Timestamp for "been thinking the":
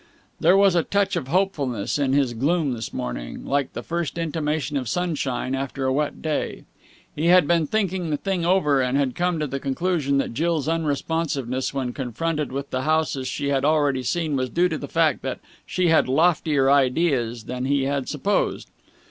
7.47-8.17